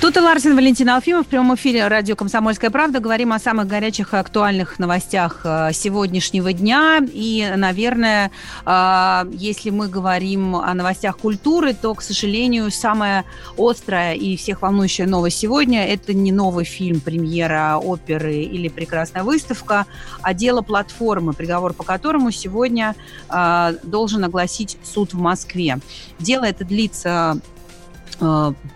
[0.00, 3.00] Тут и Ларсен Валентин Алфимов в прямом эфире радио «Комсомольская правда».
[3.00, 7.02] Говорим о самых горячих и актуальных новостях э, сегодняшнего дня.
[7.12, 8.30] И, наверное,
[8.64, 13.26] э, если мы говорим о новостях культуры, то, к сожалению, самая
[13.58, 19.84] острая и всех волнующая новость сегодня– это не новый фильм, премьера оперы или прекрасная выставка,
[20.22, 22.96] а дело платформы, приговор по которому сегодня
[23.28, 25.78] э, должен огласить суд в Москве.
[26.18, 27.38] Дело это длится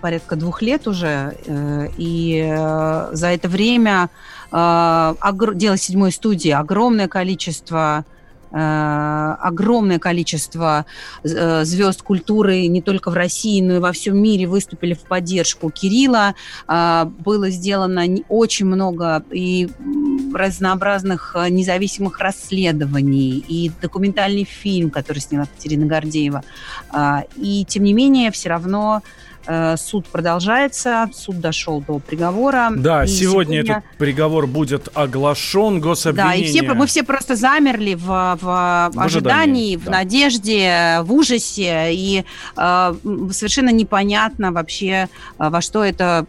[0.00, 4.08] порядка двух лет уже, э, и э, за это время
[4.50, 8.04] дело седьмой студии огромное количество
[8.56, 10.86] огромное количество
[11.24, 16.36] звезд культуры не только в России, но и во всем мире выступили в поддержку Кирилла.
[16.68, 19.68] Было сделано очень много и
[20.32, 26.44] разнообразных независимых расследований, и документальный фильм, который сняла Катерина Гордеева.
[27.34, 29.33] И тем не менее, все равно Э,
[29.76, 32.70] суд продолжается, суд дошел до приговора.
[32.74, 36.52] Да, сегодня, сегодня этот приговор будет оглашен, гособвинение.
[36.52, 39.90] Да, и все, мы все просто замерли в, в, в ожидании, в да.
[39.92, 42.24] надежде, в ужасе, и
[42.56, 42.94] э,
[43.32, 46.26] совершенно непонятно вообще, э, во что эта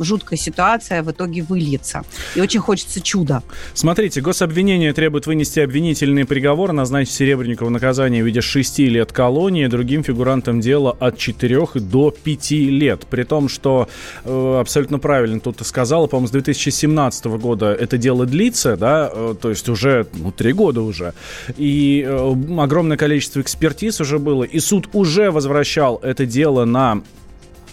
[0.00, 2.04] жуткая ситуация в итоге выльется.
[2.34, 3.42] И очень хочется чуда.
[3.74, 10.02] Смотрите, гособвинение требует вынести обвинительный приговор, назначить Серебренникову наказание в виде 6 лет колонии, другим
[10.02, 13.06] фигурантам дела от 4 до 5 лет.
[13.08, 13.88] При том, что
[14.24, 19.50] э, абсолютно правильно тут сказала, по-моему, с 2017 года это дело длится, да, э, то
[19.50, 21.14] есть уже ну, три года уже.
[21.56, 27.02] И э, огромное количество экспертиз уже было, и суд уже возвращал это дело на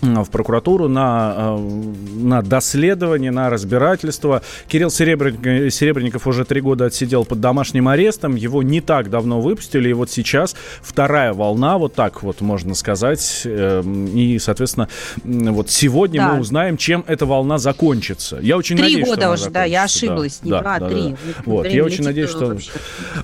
[0.03, 4.41] в прокуратуру на, э, на доследование, на разбирательство.
[4.67, 8.35] Кирилл Серебренников, Серебренников уже три года отсидел под домашним арестом.
[8.35, 9.89] Его не так давно выпустили.
[9.89, 13.41] И вот сейчас вторая волна, вот так вот можно сказать.
[13.45, 14.89] Эм, и, соответственно,
[15.23, 16.33] вот сегодня да.
[16.33, 18.39] мы узнаем, чем эта волна закончится.
[18.41, 20.39] Я очень три надеюсь, года уже, да, я ошиблась.
[20.41, 21.09] Да, не да, два, да, три.
[21.09, 21.17] Да.
[21.45, 22.57] Вот, я очень надеюсь, что...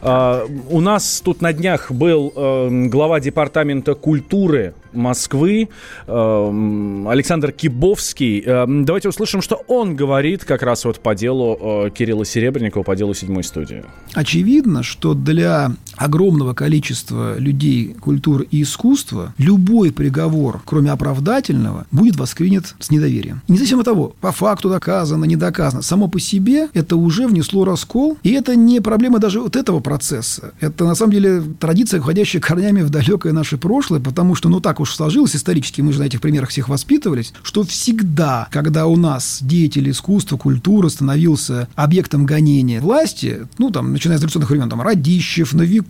[0.01, 5.69] А, у нас тут на днях был э, глава департамента культуры Москвы
[6.07, 8.43] э, Александр Кибовский.
[8.45, 12.95] Э, давайте услышим, что он говорит как раз вот по делу э, Кирилла Серебренникова, по
[12.95, 13.83] делу седьмой студии.
[14.13, 22.75] Очевидно, что для огромного количества людей культуры и искусства любой приговор, кроме оправдательного, будет воспринят
[22.79, 23.41] с недоверием.
[23.47, 28.17] Независимо от того, по факту доказано, не доказано, само по себе это уже внесло раскол,
[28.23, 30.53] и это не проблема даже вот этого процесса.
[30.61, 34.79] Это, на самом деле, традиция, уходящая корнями в далекое наше прошлое, потому что, ну, так
[34.79, 39.39] уж сложилось исторически, мы же на этих примерах всех воспитывались, что всегда, когда у нас
[39.41, 45.53] деятель искусства, культуры становился объектом гонения власти, ну, там, начиная с революционных времен, там, Радищев,
[45.53, 45.88] Новиков,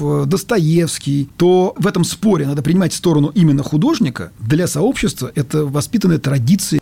[0.00, 4.32] э, Достоевский, то в этом споре надо принимать сторону именно художника.
[4.38, 6.80] Для сообщества это воспитанная традиция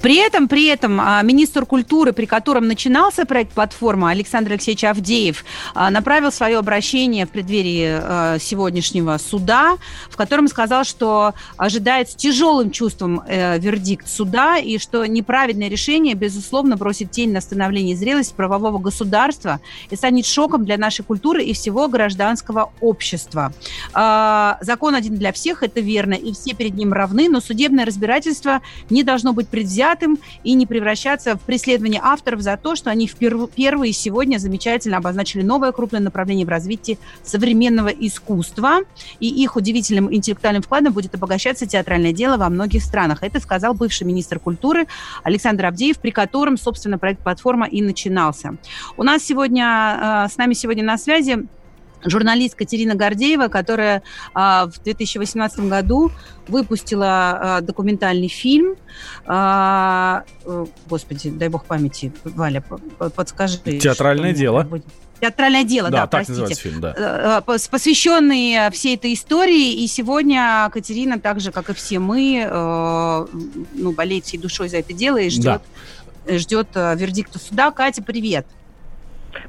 [0.00, 5.44] при этом, при этом а, министр культуры, при котором начинался проект платформа, Александр Алексеевич Авдеев,
[5.74, 9.76] а, направил свое обращение в преддверии а, сегодняшнего суда,
[10.10, 16.14] в котором сказал, что ожидает с тяжелым чувством э, вердикт суда и что неправильное решение,
[16.14, 21.52] безусловно, бросит тень на становление зрелости правового государства и станет шоком для нашей культуры и
[21.52, 23.52] всего гражданского общества.
[23.92, 29.02] Закон один для всех, это верно, и все перед ним равны, но судебное разбирательство не
[29.02, 33.50] должно быть предвзято предвзятым и не превращаться в преследование авторов за то, что они вперв-
[33.54, 38.80] первые сегодня замечательно обозначили новое крупное направление в развитии современного искусства,
[39.18, 43.22] и их удивительным интеллектуальным вкладом будет обогащаться театральное дело во многих странах.
[43.22, 44.86] Это сказал бывший министр культуры
[45.24, 48.56] Александр Авдеев, при котором, собственно, проект «Платформа» и начинался.
[48.96, 51.46] У нас сегодня, э, с нами сегодня на связи
[52.04, 54.02] журналист Катерина Гордеева, которая
[54.34, 56.10] а, в 2018 году
[56.48, 58.76] выпустила а, документальный фильм.
[59.26, 62.62] А, э, господи, дай бог памяти, Валя,
[63.14, 63.58] подскажи.
[63.58, 64.68] Театральное дело.
[65.20, 66.54] Театральное дело, да, да так простите.
[66.60, 66.94] фильм, да.
[66.96, 69.82] Э, э, посвященный всей этой истории.
[69.82, 72.46] И сегодня Катерина, так же, как и все мы,
[73.72, 75.62] ну, болеет всей душой за это дело и ждет,
[76.26, 76.38] да.
[76.38, 77.70] ждет вердикта суда.
[77.70, 78.46] Катя, привет.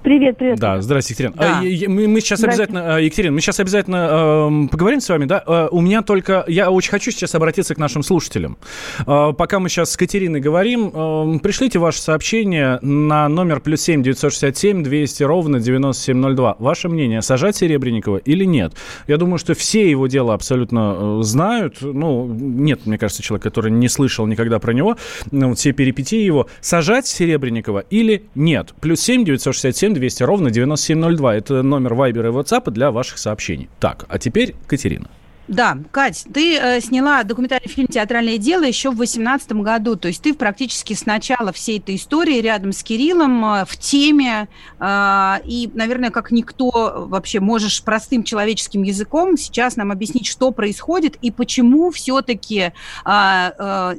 [0.03, 0.59] Привет, привет.
[0.59, 1.51] Да, здравствуйте, Екатерина.
[1.51, 1.59] Да.
[1.59, 5.43] А, мы, мы сейчас обязательно, а, Екатерина, мы сейчас обязательно э, поговорим с вами, да?
[5.45, 8.57] Э, у меня только, я очень хочу сейчас обратиться к нашим слушателям.
[9.05, 14.03] Э, пока мы сейчас с Екатериной говорим, э, пришлите ваше сообщение на номер плюс семь
[14.03, 16.55] девятьсот шестьдесят семь двести ровно девяносто семь ноль два.
[16.59, 18.73] Ваше мнение, сажать Серебренникова или нет?
[19.07, 21.77] Я думаю, что все его дела абсолютно э, знают.
[21.81, 24.97] Ну, нет, мне кажется, человек, который не слышал никогда про него,
[25.31, 26.47] ну, все перипетии его.
[26.61, 28.73] Сажать Серебренникова или нет?
[28.81, 31.35] Плюс семь девятьсот шестьдесят семь 200 ровно 9702.
[31.35, 33.69] Это номер Вайбера и WhatsApp для ваших сообщений.
[33.79, 35.09] Так, а теперь Катерина.
[35.47, 40.23] Да, Кать, ты э, сняла документальный фильм «Театральное дело» еще в 2018 году, то есть
[40.23, 44.47] ты практически с начала всей этой истории рядом с Кириллом э, в теме,
[44.79, 51.15] э, и, наверное, как никто вообще можешь простым человеческим языком сейчас нам объяснить, что происходит
[51.21, 52.71] и почему все-таки
[53.05, 53.95] э, э,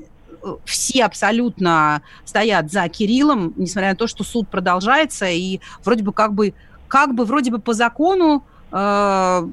[0.64, 6.34] все абсолютно стоят за Кириллом, несмотря на то, что суд продолжается, и вроде бы как
[6.34, 6.54] бы,
[6.88, 9.48] как бы вроде бы по закону, э,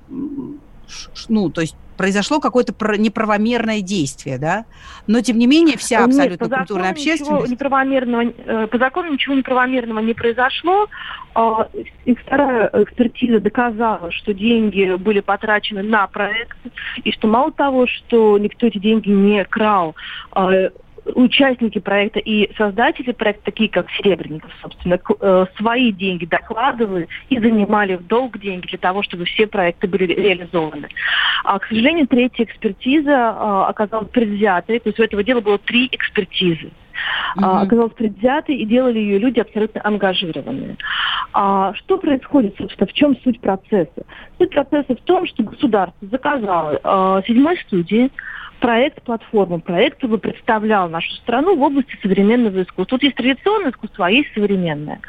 [1.30, 4.66] ну, то есть произошло какое-то неправомерное действие, да?
[5.08, 7.52] Но, тем не менее, вся абсолютно Нет, культурная общественность...
[7.52, 10.88] Неправомерного, э, по закону ничего неправомерного не произошло.
[11.36, 11.68] А,
[12.06, 16.58] и вторая экспертиза доказала, что деньги были потрачены на проект,
[17.04, 19.96] и что мало того, что никто эти деньги не крал,
[20.32, 20.52] а,
[21.06, 27.96] участники проекта и создатели проекта, такие как Серебренников, собственно, э, свои деньги докладывали и занимали
[27.96, 30.88] в долг деньги для того, чтобы все проекты были реализованы.
[31.44, 35.88] А, к сожалению, третья экспертиза а, оказалась предвзятой, то есть у этого дела было три
[35.92, 36.72] экспертизы.
[37.38, 37.64] Mm-hmm.
[37.64, 40.78] оказалась предвзятой и делали ее люди абсолютно ангажированные.
[41.34, 44.06] А что происходит, собственно, в чем суть процесса?
[44.38, 48.12] Суть процесса в том, что государство заказало э, седьмой студии
[48.64, 52.86] проект платформы, проект, который представлял нашу страну в области современного искусства.
[52.86, 55.02] Тут есть традиционное искусство, а есть современное.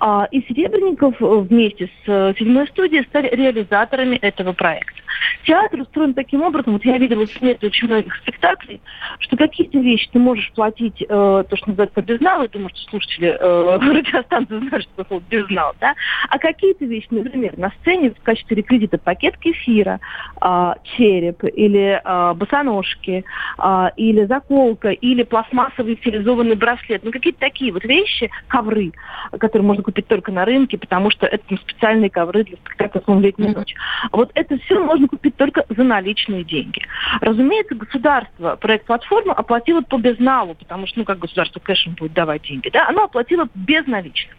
[0.00, 5.02] А, и Серебренников э, вместе с э, седьмой студией стали реализаторами этого проекта.
[5.44, 8.80] Театр устроен таким образом, вот я видела смерть очень многих спектаклей,
[9.20, 13.28] что какие-то вещи ты можешь платить, э, то, что называется, безнал, я думаю, что слушатели
[13.28, 15.94] э, радиостанции знают, что такое безнал, да,
[16.28, 20.00] а какие-то вещи, например, на сцене в качестве реквизита пакет кефира,
[20.40, 23.24] э, череп или э, босоножки,
[23.58, 28.92] э, или заколка, или пластмассовый стилизованный браслет, ну какие-то такие вот вещи, ковры,
[29.38, 33.20] которые можно купить только на рынке, потому что это ну, специальные ковры для спектакля «Сон
[33.20, 33.74] летняя ночь».
[34.12, 36.82] Вот это все можно купить только за наличные деньги.
[37.20, 42.42] Разумеется, государство проект платформы оплатило по безналу, потому что, ну, как государство кэшем будет давать
[42.42, 44.36] деньги, да, оно оплатило без наличных.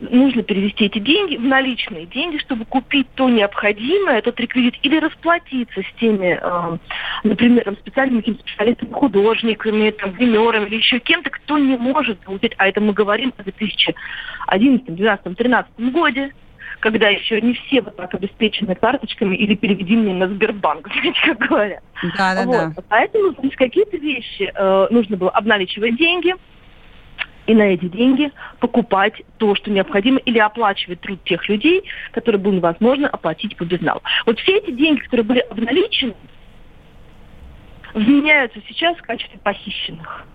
[0.00, 5.82] Нужно перевести эти деньги в наличные деньги, чтобы купить то необходимое, тот реквизит, или расплатиться
[5.82, 6.78] с теми, э,
[7.22, 12.68] например, там, специальными специалистами, художниками, там, гримерами или еще кем-то, кто не может получить, а
[12.68, 16.32] это мы говорим о 2011, 2012, 2013 годе,
[16.80, 21.38] когда еще не все вот так обеспечены карточками или переведи мне на Сбербанк, знаете, как
[21.48, 21.82] говорят.
[22.16, 22.74] Да, да, вот.
[22.74, 22.82] да.
[22.88, 26.34] Поэтому здесь какие-то вещи э, нужно было обналичивать деньги,
[27.46, 32.52] и на эти деньги покупать то, что необходимо, или оплачивать труд тех людей, которые было
[32.52, 34.02] невозможно оплатить по безналу.
[34.24, 36.14] Вот все эти деньги, которые были обналичены,
[37.92, 40.26] вменяются сейчас в качестве похищенных.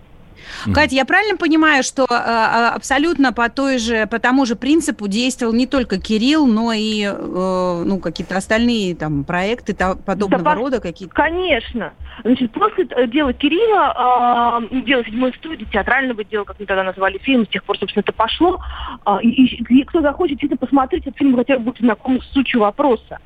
[0.66, 0.72] Mm-hmm.
[0.72, 5.52] Катя, я правильно понимаю, что э, абсолютно по той же, по тому же принципу действовал
[5.52, 11.14] не только Кирилл, но и э, ну, какие-то остальные там проекты подобного да, рода какие-то?
[11.14, 11.92] Конечно.
[12.22, 17.18] Значит, после э, дела Кирилла, э, дела седьмой студии, театрального дела, как мы тогда назвали
[17.18, 18.60] фильм, с тех пор, собственно, это пошло.
[19.06, 22.60] Э, и, и кто захочет действительно посмотреть этот фильм, хотя бы будет знаком с сутью
[22.60, 23.18] вопроса.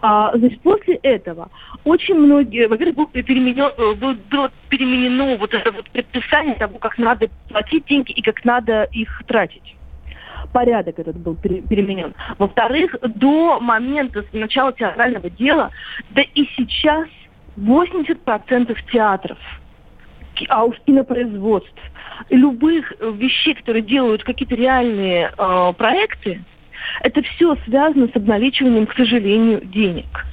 [0.00, 1.50] А, значит, после этого
[1.84, 7.28] очень многие, во-первых, был переменен, был, было переменено вот это вот предписание того, как надо
[7.48, 9.76] платить деньги и как надо их тратить
[10.52, 12.14] порядок этот был переменен.
[12.38, 15.70] Во-вторых, до момента начала театрального дела,
[16.10, 17.08] да и сейчас
[17.56, 19.38] 80% театров,
[20.48, 21.72] а уж кинопроизводств,
[22.30, 26.42] любых вещей, которые делают какие-то реальные э, проекты,
[27.00, 30.26] это все связано с обналичиванием, к сожалению, денег.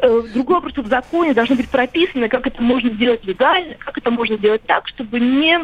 [0.00, 4.10] Э, другой вопрос, в законе должно быть прописано, как это можно сделать легально, как это
[4.10, 5.58] можно сделать так, чтобы не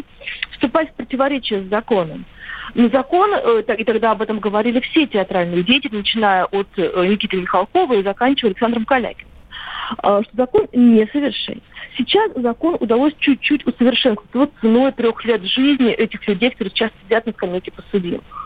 [0.53, 2.25] вступать в противоречие с законом.
[2.75, 7.37] Но закон, э, и тогда об этом говорили все театральные деятели, начиная от э, Никиты
[7.37, 9.31] Михалкова и заканчивая Александром Калякиным,
[9.99, 11.61] что закон несовершен.
[11.97, 17.27] Сейчас закон удалось чуть-чуть усовершенствовать вот ценой трех лет жизни этих людей, которые сейчас сидят
[17.27, 18.44] на скамейке подсудимых.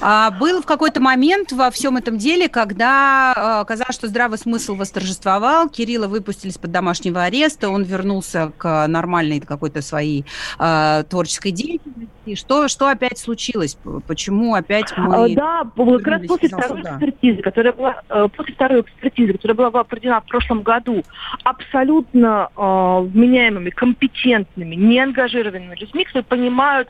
[0.00, 5.68] А, был в какой-то момент во всем этом деле, когда казалось, что здравый смысл восторжествовал,
[5.68, 10.24] Кирилла выпустили из-под домашнего ареста, он вернулся к нормальной какой-то своей
[10.58, 12.34] э, творческой деятельности.
[12.34, 13.76] Что, что опять случилось?
[14.06, 15.34] Почему опять мы...
[15.34, 18.02] Да, как раз после второй экспертизы, которая была,
[18.36, 21.02] после второй экспертизы, которая была проведена в прошлом году,
[21.44, 26.88] абсолютно э, вменяемыми, компетентными, неангажированными людьми, которые понимают,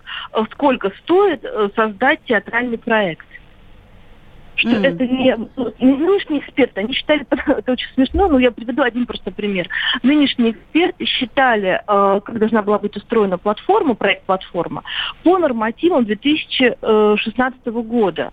[0.52, 1.44] сколько стоит
[1.74, 3.26] создать театральный проект
[4.60, 4.86] что mm.
[4.86, 5.36] это не,
[5.80, 9.68] не нынешние эксперты, они считали, это очень смешно, но я приведу один просто пример.
[10.02, 14.82] Нынешние эксперты считали, э, как должна была быть устроена платформа, проект платформа,
[15.24, 18.32] по нормативам 2016 года.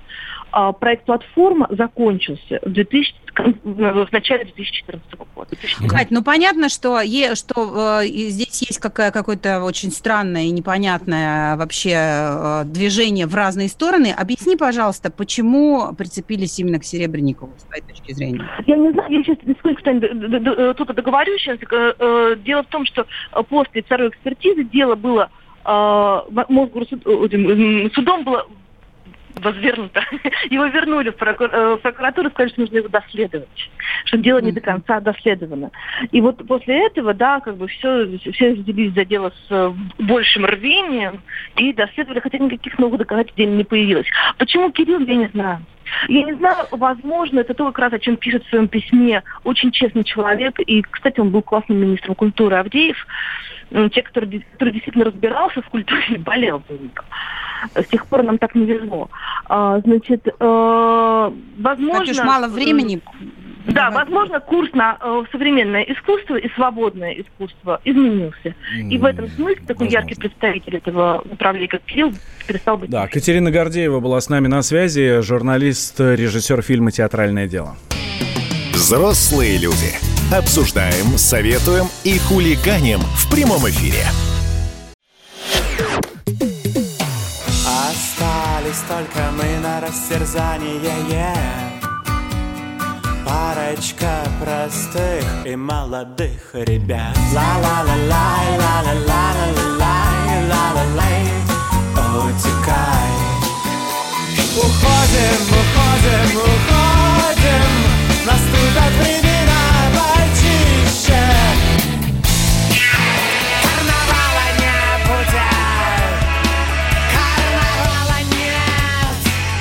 [0.51, 3.15] А, проект «Платформа» закончился в, 2000,
[3.63, 5.49] в начале 2014 года.
[5.89, 11.55] Кать, ну понятно, что, е, что э, здесь есть какая, какое-то очень странное и непонятное
[11.55, 14.13] вообще э, движение в разные стороны.
[14.17, 18.47] Объясни, пожалуйста, почему прицепились именно к Серебренникову с твоей точки зрения?
[18.65, 21.57] Я не знаю, я сейчас несколько тут договорю сейчас.
[21.71, 23.05] Э, э, дело в том, что
[23.49, 25.29] после второй экспертизы дело было
[25.65, 26.21] э,
[27.93, 28.47] судом было
[29.39, 30.01] возвернуто.
[30.49, 31.21] Его вернули в.
[31.21, 33.69] Э, в прокуратуру, сказали, что нужно его доследовать,
[34.05, 35.71] что дело не до конца доследовано.
[36.11, 40.45] И вот после этого, да, как бы все, все взялись за дело с э, большим
[40.45, 41.21] рвением
[41.55, 44.07] и доследовали, хотя никаких новых доказательств не появилось.
[44.37, 45.61] Почему Кирилл, я не знаю.
[46.07, 49.71] Я не знаю, возможно, это то как раз, о чем пишет в своем письме очень
[49.71, 50.59] честный человек.
[50.59, 52.97] И, кстати, он был классным министром культуры Авдеев.
[53.69, 56.91] Те, который, который действительно разбирался в культуре и болел за нее.
[57.75, 59.09] С тех пор нам так не везло.
[59.45, 62.05] А, значит, э, возможно...
[62.05, 63.01] Так уж мало времени.
[63.67, 68.55] Да, возможно, курс на э, современное искусство и свободное искусство изменился.
[68.75, 70.09] Mm, и в этом смысле такой возможно.
[70.09, 72.13] яркий представитель этого направления, как Кирилл,
[72.47, 72.89] перестал быть.
[72.89, 77.75] Да, Катерина Гордеева была с нами на связи, журналист, режиссер фильма «Театральное дело».
[78.73, 79.95] Взрослые люди.
[80.33, 84.03] Обсуждаем, советуем и хулиганим в прямом эфире.
[87.65, 90.75] Остались только мы на растерзание
[91.09, 91.76] yeah.
[93.27, 97.13] Парочка простых и молодых ребят.
[97.33, 101.23] Ла-ла-ла-лай, ла-ла-ла-ла-ла-лай, ла-ла-лай.
[102.23, 103.11] Утекай.
[104.55, 107.67] Уходим, уходим, уходим.
[108.25, 111.21] Наступят времена почище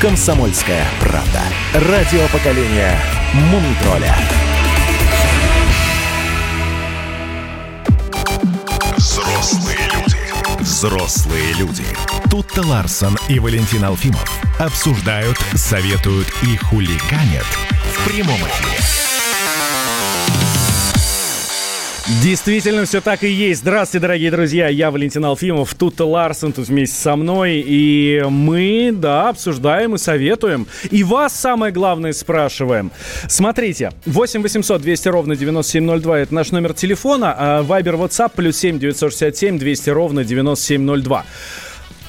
[0.00, 1.42] «Комсомольская правда».
[1.75, 2.96] Радио поколения
[3.35, 4.16] Мумитроля.
[8.97, 10.61] Взрослые люди.
[10.61, 11.85] Взрослые люди.
[12.30, 17.47] Тут-то Ларсон и Валентин Алфимов обсуждают, советуют и хулиганят
[17.85, 19.05] в прямом эфире.
[22.08, 23.62] Действительно, все так и есть.
[23.62, 24.68] Здравствуйте, дорогие друзья.
[24.68, 27.64] Я Валентин Алфимов, тут Ларсен, тут вместе со мной.
[27.66, 30.68] И мы, да, обсуждаем и советуем.
[30.92, 32.92] И вас, самое главное, спрашиваем.
[33.28, 37.34] Смотрите, 8 800 200 ровно 9702 это наш номер телефона.
[37.36, 41.25] А Вайбер, WhatsApp, плюс 7 967 200 ровно 9702.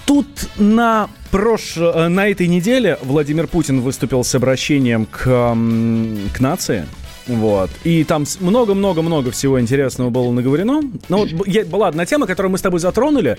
[0.05, 0.27] Тут
[0.57, 1.75] на, прош...
[1.75, 6.85] на этой неделе Владимир Путин выступил с обращением к, к нации.
[7.27, 7.69] Вот.
[7.83, 10.81] И там много-много-много всего интересного было наговорено.
[11.09, 11.31] Но вот
[11.67, 13.37] была одна тема, которую мы с тобой затронули,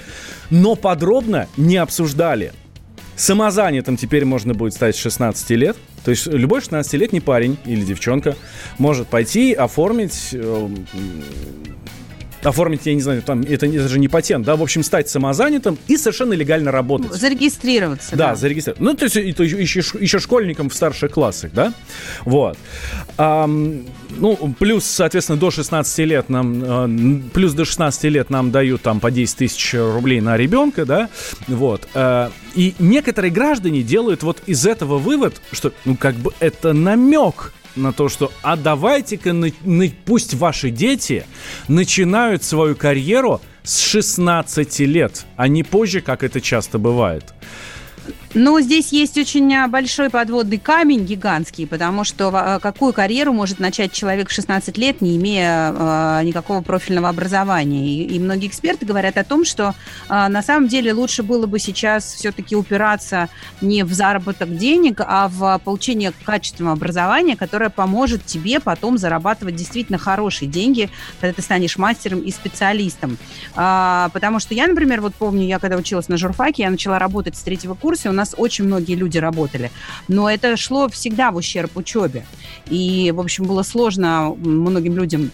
[0.51, 2.53] но подробно не обсуждали.
[3.17, 5.77] Самозанятым теперь можно будет стать с 16 лет.
[6.05, 8.37] То есть любой 16-летний парень или девчонка
[8.79, 10.69] может пойти оформить э,
[12.43, 15.79] оформить, я не знаю, там, это, это же не патент, да, в общем, стать самозанятым
[15.87, 17.13] и совершенно легально работать.
[17.13, 18.17] Зарегистрироваться.
[18.17, 18.37] Да, да.
[18.37, 18.85] зарегистрироваться.
[18.85, 21.73] Ну, то есть это еще, еще школьникам в старших классах, да,
[22.25, 22.57] вот.
[23.17, 26.91] А, ну, плюс, соответственно, до 16 лет нам, а,
[27.33, 31.09] плюс до 16 лет нам дают там по 10 тысяч рублей на ребенка, да,
[31.47, 31.89] вот.
[31.95, 37.53] А, и некоторые граждане делают вот из этого вывод, что, ну, как бы это намек
[37.79, 41.25] на то, что а давайте-ка на, на, пусть ваши дети
[41.69, 47.35] начинают свою карьеру с 16 лет, а не позже, как это часто бывает.
[48.35, 53.59] Ну, здесь есть очень а, большой подводный камень гигантский, потому что а, какую карьеру может
[53.59, 57.89] начать человек в 16 лет, не имея э, никакого профильного образования.
[57.89, 59.75] И, и многие эксперты говорят о том, что
[60.09, 63.31] э, на самом деле лучше было бы сейчас все-таки упираться
[63.63, 69.97] не в заработок денег, а в получение качественного образования, которое поможет тебе потом зарабатывать действительно
[69.97, 73.17] хорошие деньги, когда ты станешь мастером и специалистом.
[73.55, 77.35] А, потому что я, например, вот помню, я когда училась на журфаке, я начала работать
[77.37, 79.71] с третьего курса, у нас нас очень многие люди работали.
[80.09, 82.25] Но это шло всегда в ущерб учебе.
[82.67, 85.31] И, в общем, было сложно многим людям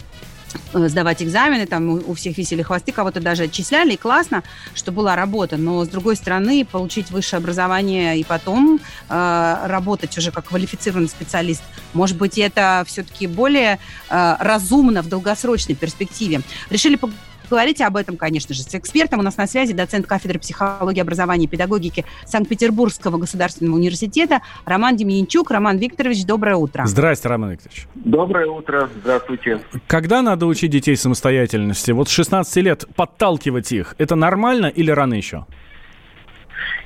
[0.73, 5.15] Э, сдавать экзамены, там у всех висели хвосты, кого-то даже отчисляли, и классно, что была
[5.15, 11.09] работа, но с другой стороны, получить высшее образование и потом э, работать уже как квалифицированный
[11.09, 16.41] специалист, может быть, это все-таки более э, разумно в долгосрочной перспективе.
[16.69, 16.97] Решили
[17.49, 19.19] Говорить об этом, конечно же, с экспертом.
[19.19, 25.51] У нас на связи доцент кафедры психологии, образования и педагогики Санкт-Петербургского государственного университета Роман Демьянчук.
[25.51, 26.85] Роман Викторович, доброе утро.
[26.85, 27.87] Здрасте, Роман Викторович.
[27.95, 29.61] Доброе утро, здравствуйте.
[29.87, 31.91] Когда надо учить детей самостоятельности?
[31.91, 35.45] Вот с 16 лет подталкивать их, это нормально или рано еще?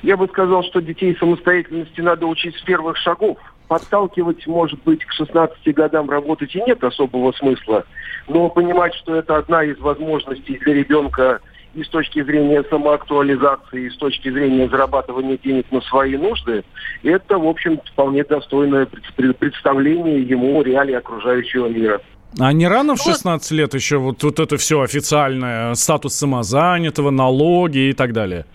[0.02, 3.38] Я бы сказал, что детей самостоятельности надо учить с первых шагов
[3.70, 7.84] подталкивать, может быть, к 16 годам работать и нет особого смысла,
[8.26, 11.38] но понимать, что это одна из возможностей для ребенка
[11.74, 16.64] и с точки зрения самоактуализации, и с точки зрения зарабатывания денег на свои нужды,
[17.04, 18.88] это, в общем, вполне достойное
[19.38, 22.00] представление ему реалий окружающего мира.
[22.40, 27.90] А не рано в 16 лет еще вот, вот это все официальное, статус самозанятого, налоги
[27.90, 28.46] и так далее?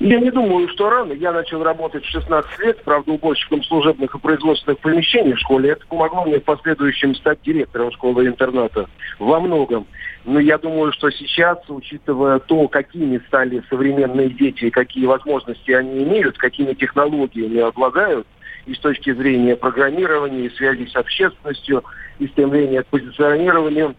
[0.00, 1.12] Я не думаю, что рано.
[1.12, 5.70] Я начал работать в 16 лет, правда, уборщиком служебных и производственных помещений в школе.
[5.70, 8.88] Это помогло мне в последующем стать директором школы-интерната
[9.20, 9.86] во многом.
[10.24, 16.38] Но я думаю, что сейчас, учитывая то, какими стали современные дети, какие возможности они имеют,
[16.38, 18.26] какими технологиями обладают,
[18.66, 21.84] и с точки зрения программирования, и связи с общественностью,
[22.18, 23.94] и стремления к позиционированию,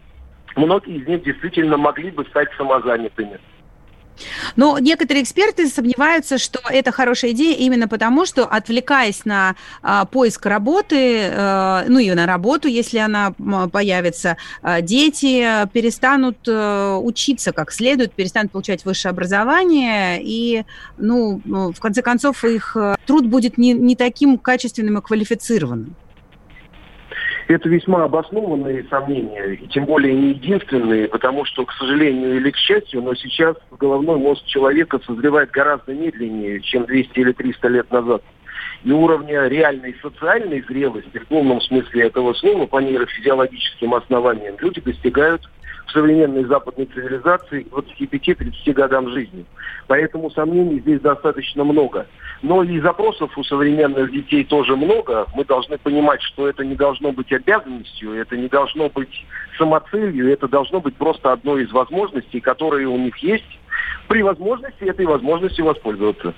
[0.55, 3.39] многие из них действительно могли бы стать самозанятыми.
[4.55, 10.45] Но некоторые эксперты сомневаются, что это хорошая идея именно потому, что отвлекаясь на а, поиск
[10.45, 13.33] работы, а, ну и на работу, если она
[13.71, 20.65] появится, а, дети перестанут а, учиться как следует, перестанут получать высшее образование, и,
[20.97, 25.95] ну, в конце концов, их труд будет не, не таким качественным и квалифицированным.
[27.47, 32.57] Это весьма обоснованные сомнения, и тем более не единственные, потому что, к сожалению или к
[32.57, 38.23] счастью, но сейчас головной мозг человека созревает гораздо медленнее, чем 200 или 300 лет назад.
[38.83, 45.41] И уровня реальной социальной зрелости, в полном смысле этого слова, по нейрофизиологическим основаниям, люди достигают
[45.85, 49.45] в современной западной цивилизации к 25-30 годам жизни.
[49.87, 52.07] Поэтому сомнений здесь достаточно много.
[52.41, 55.25] Но и запросов у современных детей тоже много.
[55.35, 59.25] Мы должны понимать, что это не должно быть обязанностью, это не должно быть
[59.57, 63.59] самоцелью, это должно быть просто одной из возможностей, которые у них есть,
[64.07, 66.33] при возможности этой возможностью воспользоваться.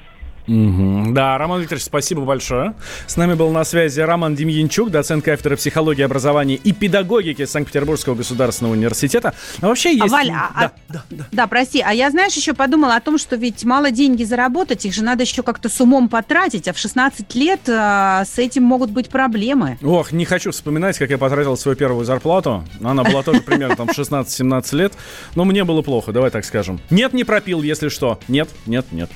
[0.47, 1.12] Угу.
[1.12, 2.73] Да, Роман Викторович, спасибо большое.
[3.05, 8.73] С нами был на связи Роман Демьянчук, доцент кафедры психологии, образования и педагогики Санкт-Петербургского государственного
[8.73, 9.33] университета.
[9.62, 10.05] А вообще есть...
[10.05, 11.27] А, Валь, да, а, да, да.
[11.31, 14.93] да, прости, а я, знаешь, еще подумала о том, что ведь мало деньги заработать, их
[14.93, 18.91] же надо еще как-то с умом потратить, а в 16 лет а, с этим могут
[18.91, 19.77] быть проблемы.
[19.83, 22.63] Ох, не хочу вспоминать, как я потратил свою первую зарплату.
[22.81, 24.93] Она была тоже примерно там 16-17 лет,
[25.36, 26.79] но мне было плохо, давай так скажем.
[26.89, 28.19] Нет, не пропил, если что.
[28.27, 29.10] Нет, нет, нет.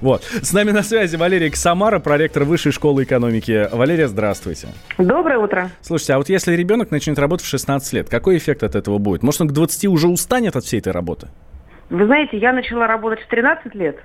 [0.00, 0.24] Вот.
[0.42, 3.68] С нами на связи Валерия Ксамара, проректор Высшей школы экономики.
[3.72, 4.68] Валерия, здравствуйте.
[4.98, 5.70] Доброе утро.
[5.80, 9.22] Слушайте, а вот если ребенок начнет работать в 16 лет, какой эффект от этого будет?
[9.22, 11.28] Может, он к 20 уже устанет от всей этой работы?
[11.90, 13.98] Вы знаете, я начала работать в 13 лет.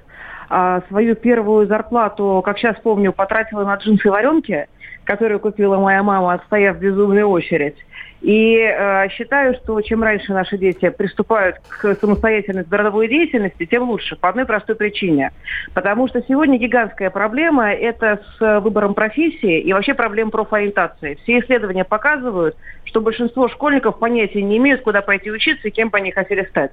[0.49, 4.67] А свою первую зарплату, как сейчас помню, потратила на джинсы и варенки,
[5.03, 7.75] которые купила моя мама, отстояв безумную очередь.
[8.23, 14.15] И э, считаю, что чем раньше наши дети приступают к самостоятельной трудовой деятельности, тем лучше.
[14.15, 15.33] По одной простой причине.
[15.73, 21.17] Потому что сегодня гигантская проблема– это с выбором профессии и вообще проблем профориентации.
[21.23, 22.55] Все исследования показывают,
[22.85, 26.71] что большинство школьников понятия не имеют, куда пойти учиться и кем бы они хотели стать.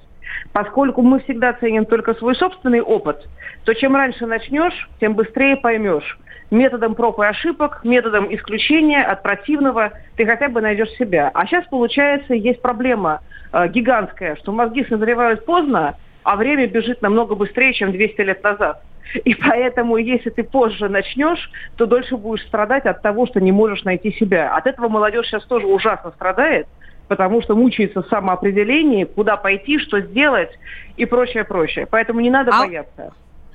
[0.52, 3.26] Поскольку мы всегда ценим только свой собственный опыт,
[3.64, 6.16] то чем раньше начнешь, тем быстрее поймешь
[6.50, 11.30] методом проб и ошибок, методом исключения от противного ты хотя бы найдешь себя.
[11.34, 13.20] А сейчас, получается, есть проблема
[13.52, 18.82] э, гигантская, что мозги созревают поздно, а время бежит намного быстрее, чем 200 лет назад.
[19.24, 23.84] И поэтому, если ты позже начнешь, то дольше будешь страдать от того, что не можешь
[23.84, 24.54] найти себя.
[24.54, 26.68] От этого молодежь сейчас тоже ужасно страдает,
[27.08, 30.50] потому что мучается в самоопределении, куда пойти, что сделать
[30.96, 31.86] и прочее, прочее.
[31.90, 32.66] Поэтому не надо а...
[32.66, 33.12] бояться.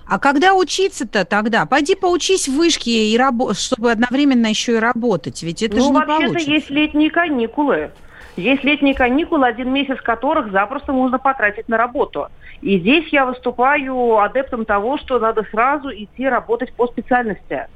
[0.08, 1.65] А когда учиться-то тогда?
[1.65, 5.41] Пойди поучись в вышке, и рабо- чтобы одновременно еще и работать.
[5.44, 6.52] Ведь это ну, же не вообще-то получится.
[6.52, 7.91] есть летние каникулы.
[8.36, 12.28] Есть летние каникулы, один месяц которых запросто можно потратить на работу.
[12.62, 17.68] И здесь я выступаю адептом того, что надо сразу идти работать по специальности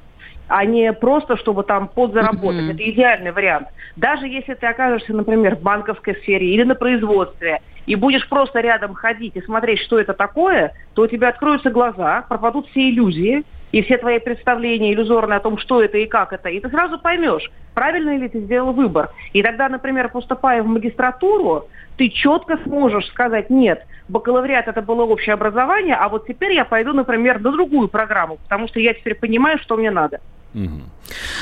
[0.50, 2.62] а не просто, чтобы там подзаработать.
[2.62, 2.74] Mm-hmm.
[2.74, 3.68] Это идеальный вариант.
[3.94, 8.94] Даже если ты окажешься, например, в банковской сфере или на производстве, и будешь просто рядом
[8.94, 13.82] ходить и смотреть, что это такое, то у тебя откроются глаза, пропадут все иллюзии, и
[13.82, 17.50] все твои представления иллюзорные о том, что это и как это, и ты сразу поймешь,
[17.74, 19.10] правильно ли ты сделал выбор.
[19.32, 25.34] И тогда, например, поступая в магистратуру, ты четко сможешь сказать, нет, бакалавриат это было общее
[25.34, 29.58] образование, а вот теперь я пойду, например, на другую программу, потому что я теперь понимаю,
[29.58, 30.20] что мне надо.
[30.54, 30.82] Угу.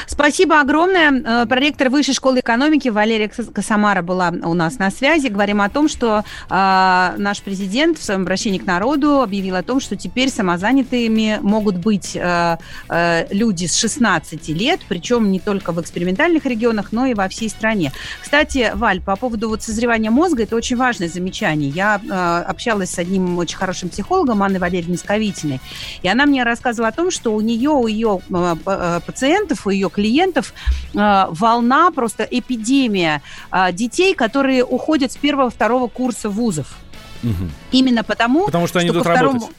[0.06, 1.12] Спасибо огромное.
[1.12, 5.28] Э, проректор Высшей школы экономики Валерия Косомара была у нас на связи.
[5.28, 9.80] Говорим о том, что э, наш президент в своем обращении к народу объявил о том,
[9.80, 12.56] что теперь самозанятыми могут быть э,
[12.88, 17.48] э, люди с 16 лет, причем не только в экспериментальных регионах, но и во всей
[17.48, 17.92] стране.
[18.22, 21.70] Кстати, Валь, по поводу вот созревания мозга, это очень важное замечание.
[21.70, 25.60] Я э, общалась с одним очень хорошим психологом, Анной Валерьевной Сковитиной,
[26.02, 29.70] и она мне рассказывала о том, что у нее, у ее э, э пациентов, у
[29.70, 30.52] ее клиентов
[30.94, 36.76] э, волна, просто эпидемия э, детей, которые уходят с первого-второго курса вузов.
[37.22, 37.50] Угу.
[37.72, 39.34] Именно потому, потому что, они что идут второму...
[39.34, 39.56] работать.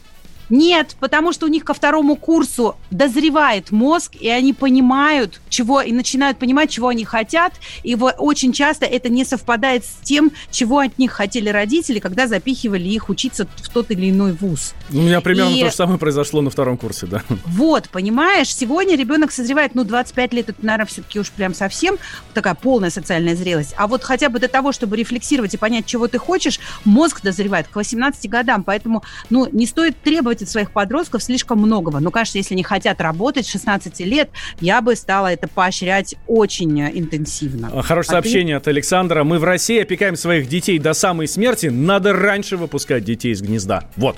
[0.50, 5.92] Нет, потому что у них ко второму курсу дозревает мозг, и они понимают, чего, и
[5.92, 10.80] начинают понимать, чего они хотят, и вот очень часто это не совпадает с тем, чего
[10.80, 14.74] от них хотели родители, когда запихивали их учиться в тот или иной вуз.
[14.92, 15.62] У меня примерно и...
[15.62, 17.24] то же самое произошло на втором курсе, да.
[17.46, 21.98] Вот, понимаешь, сегодня ребенок созревает, ну, 25 лет, это, наверное, все-таки уж прям совсем
[22.34, 26.08] такая полная социальная зрелость, а вот хотя бы до того, чтобы рефлексировать и понять, чего
[26.08, 30.71] ты хочешь, мозг дозревает к 18 годам, поэтому, ну, не стоит требовать требовать от своих
[30.71, 31.99] подростков слишком многого.
[31.99, 37.69] Но, конечно, если они хотят работать 16 лет, я бы стала это поощрять очень интенсивно.
[37.73, 38.62] А, хорошее а сообщение ты...
[38.62, 39.23] от Александра.
[39.23, 41.67] Мы в России опекаем своих детей до самой смерти.
[41.67, 43.84] Надо раньше выпускать детей из гнезда.
[43.95, 44.17] Вот.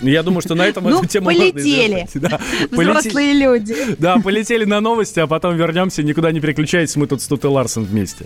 [0.00, 2.06] Я думаю, что на этом ну, эту тему полетели.
[2.14, 2.38] Да,
[2.70, 3.74] Взрослые люди.
[3.98, 6.04] Да, полетели на новости, а потом вернемся.
[6.04, 8.24] Никуда не переключайтесь, мы тут с Тутой Ларсен вместе.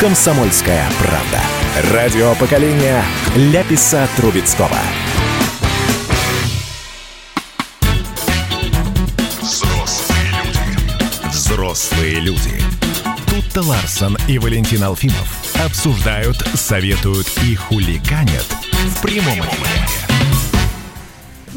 [0.00, 1.92] «Комсомольская правда».
[1.92, 3.02] Радио поколения
[3.34, 4.78] Ляписа Трубецкого.
[9.42, 11.28] Взрослые люди.
[11.32, 12.62] Взрослые люди.
[13.28, 18.46] Тут-то Ларсон и Валентин Алфимов обсуждают, советуют и хуликанят
[18.96, 20.07] в прямом эфире.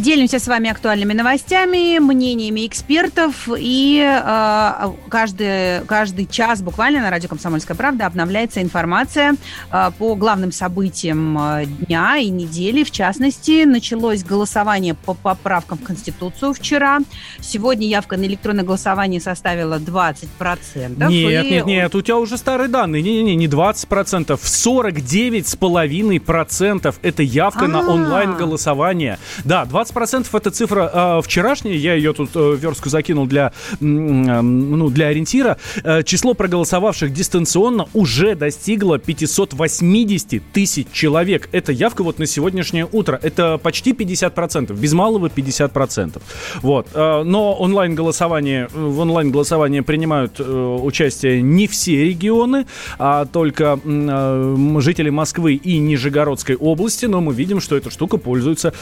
[0.02, 3.48] Делимся с вами актуальными новостями, мнениями экспертов.
[3.56, 9.36] И э, каждый, каждый час буквально на радио «Комсомольская правда» обновляется информация
[9.72, 12.84] э, по главным событиям э, дня и недели.
[12.84, 16.98] В частности, началось голосование по поправкам в Конституцию вчера.
[17.40, 21.10] Сегодня явка на электронное голосование составила 20%.
[21.10, 21.52] Нет, и...
[21.52, 23.04] нет, нет, у тебя уже старые данные.
[23.04, 27.68] Не-не-не, не 20%, 49,5% это явка А-а-а.
[27.68, 27.84] на а.
[27.84, 29.20] онлайн-голосование.
[29.44, 33.76] Да, 20 20% это цифра э, вчерашняя, я ее тут э, верстку закинул для, э,
[33.84, 35.58] ну, для ориентира.
[35.84, 41.50] Э, число проголосовавших дистанционно уже достигло 580 тысяч человек.
[41.52, 43.20] Это явка вот на сегодняшнее утро.
[43.22, 46.22] Это почти 50%, без малого 50%.
[46.62, 46.88] Вот.
[46.94, 52.66] Э, но онлайн-голосование, в онлайн-голосовании принимают э, участие не все регионы,
[52.98, 58.74] а только э, жители Москвы и Нижегородской области, но мы видим, что эта штука пользуется,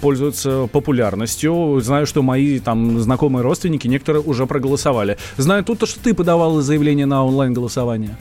[0.00, 1.80] пользуется пользуется популярностью.
[1.80, 5.16] Знаю, что мои там знакомые родственники, некоторые уже проголосовали.
[5.36, 8.16] Знаю тут то, что ты подавала заявление на онлайн-голосование.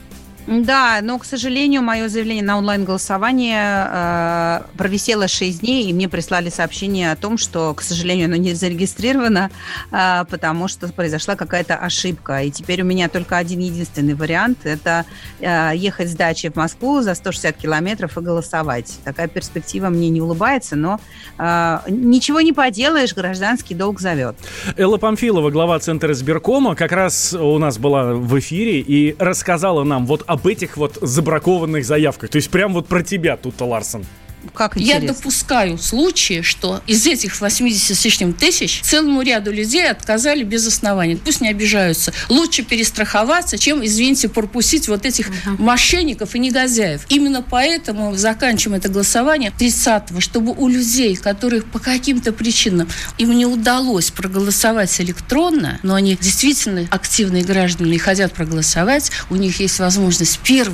[0.49, 6.49] Да, но, к сожалению, мое заявление на онлайн-голосование э, провисело 6 дней, и мне прислали
[6.49, 9.51] сообщение о том, что, к сожалению, оно не зарегистрировано,
[9.91, 12.41] э, потому что произошла какая-то ошибка.
[12.41, 15.05] И теперь у меня только один единственный вариант– это
[15.39, 18.97] э, ехать с дачи в Москву за 160 километров и голосовать.
[19.03, 20.99] Такая перспектива мне не улыбается, но
[21.37, 24.35] э, ничего не поделаешь, гражданский долг зовет.
[24.77, 30.07] Элла Памфилова, глава Центра избиркома, как раз у нас была в эфире и рассказала нам
[30.07, 32.29] вот об об этих вот забракованных заявках.
[32.29, 34.05] То есть прям вот про тебя тут, Ларсон.
[34.53, 35.05] Как интересно.
[35.05, 40.65] Я допускаю случаи, что из этих 80 с лишним тысяч целому ряду людей отказали без
[40.65, 41.17] оснований.
[41.17, 42.13] Пусть не обижаются.
[42.29, 45.61] Лучше перестраховаться, чем, извините, пропустить вот этих угу.
[45.61, 47.05] мошенников и негодяев.
[47.09, 53.45] Именно поэтому заканчиваем это голосование 30-го, чтобы у людей, которых по каким-то причинам им не
[53.45, 60.39] удалось проголосовать электронно, но они действительно активные граждане и хотят проголосовать, у них есть возможность
[60.43, 60.65] 1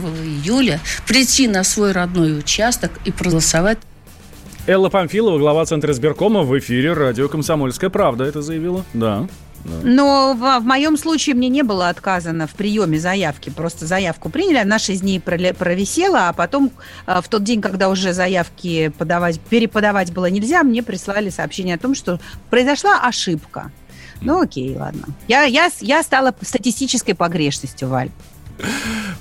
[0.44, 3.78] июля прийти на свой родной участок и проголосовать голосовать.
[4.68, 8.84] Элла Памфилова, глава Центра избиркома, в эфире радио «Комсомольская правда» это заявила.
[8.94, 9.28] Да.
[9.84, 13.50] Но в, в моем случае мне не было отказано в приеме заявки.
[13.50, 16.72] Просто заявку приняли, она 6 дней провисела, а потом
[17.08, 21.96] в тот день, когда уже заявки подавать, переподавать было нельзя, мне прислали сообщение о том,
[21.96, 23.72] что произошла ошибка.
[24.22, 25.08] Ну окей, ладно.
[25.28, 28.12] Я, я, я стала статистической погрешностью, Валь.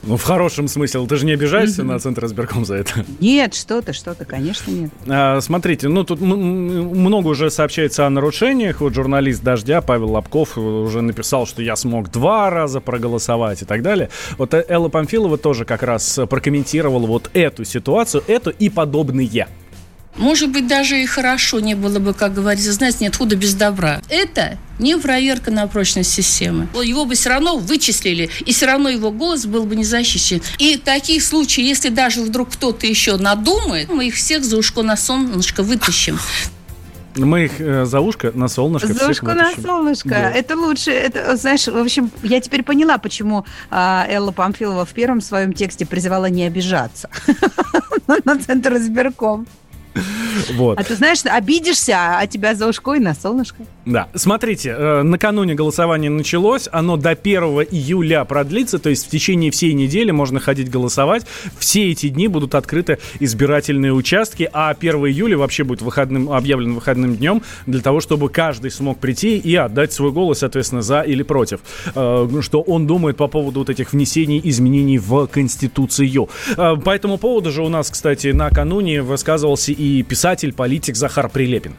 [0.02, 1.06] Ну, в хорошем смысле.
[1.06, 3.04] Ты же не обижаешься на Центр избирком за это?
[3.20, 4.90] Нет, что-то, что-то, конечно, нет.
[5.06, 8.80] А, смотрите, ну, тут много уже сообщается о нарушениях.
[8.80, 13.82] Вот журналист «Дождя» Павел Лобков уже написал, что я смог два раза проголосовать и так
[13.82, 14.10] далее.
[14.36, 19.48] Вот Элла Памфилова тоже как раз прокомментировала вот эту ситуацию, эту и подобные.
[20.16, 24.00] Может быть, даже и хорошо не было бы, как говорится, знаете, нет худа без добра.
[24.08, 26.68] Это не проверка на прочность системы.
[26.82, 30.40] Его бы все равно вычислили, и все равно его голос был бы не защищен.
[30.58, 34.96] И такие случаи, если даже вдруг кто-то еще надумает, мы их всех за ушко на
[34.96, 36.18] солнышко вытащим.
[37.16, 40.08] Мы их э, за ушко на солнышко За ушко на солнышко.
[40.08, 40.30] Да.
[40.30, 40.90] Это лучше.
[40.90, 45.86] Это, знаешь, в общем, я теперь поняла, почему э, Элла Памфилова в первом своем тексте
[45.86, 47.08] призывала не обижаться
[48.24, 49.46] на Центр избирком.
[50.54, 50.78] Вот.
[50.78, 53.64] А ты знаешь, обидишься, а тебя за ушко и на солнышко.
[53.86, 54.08] Да.
[54.14, 59.72] Смотрите, э, накануне голосование началось, оно до 1 июля продлится, то есть в течение всей
[59.74, 61.26] недели можно ходить голосовать.
[61.58, 67.16] Все эти дни будут открыты избирательные участки, а 1 июля вообще будет выходным, объявлен выходным
[67.16, 71.60] днем для того, чтобы каждый смог прийти и отдать свой голос, соответственно, за или против.
[71.94, 76.28] Э, что он думает по поводу вот этих внесений изменений в Конституцию.
[76.56, 81.74] Э, по этому поводу же у нас, кстати, накануне высказывался и писатель, политик Захар Прилепин.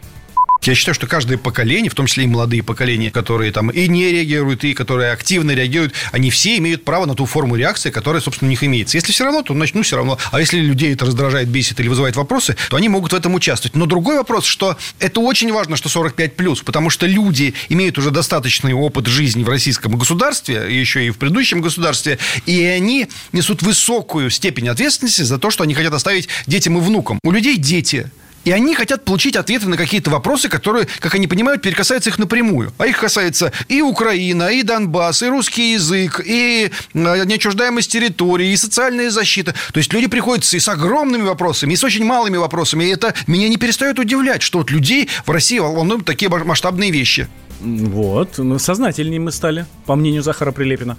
[0.66, 4.12] Я считаю, что каждое поколение, в том числе и молодые поколения, которые там и не
[4.12, 8.48] реагируют, и которые активно реагируют, они все имеют право на ту форму реакции, которая, собственно,
[8.48, 8.98] у них имеется.
[8.98, 10.18] Если все равно, то значит, ну, все равно.
[10.32, 13.76] А если людей это раздражает, бесит или вызывает вопросы, то они могут в этом участвовать.
[13.76, 18.10] Но другой вопрос, что это очень важно, что 45 плюс, потому что люди имеют уже
[18.10, 24.30] достаточный опыт жизни в российском государстве, еще и в предыдущем государстве, и они несут высокую
[24.32, 27.20] степень ответственности за то, что они хотят оставить детям и внукам.
[27.24, 28.10] У людей дети,
[28.46, 32.72] и они хотят получить ответы на какие-то вопросы, которые, как они понимают, перекасаются их напрямую.
[32.78, 38.56] А их касается и Украина, и Донбасс, и русский язык, и а, неотчуждаемость территории, и
[38.58, 39.54] социальная защита.
[39.74, 42.86] То есть люди приходят и с огромными вопросами, и с очень малыми вопросами.
[42.86, 47.28] И это меня не перестает удивлять, что вот людей в России волнуют такие масштабные вещи.
[47.60, 50.98] Вот, ну, сознательнее мы стали, по мнению Захара Прилепина.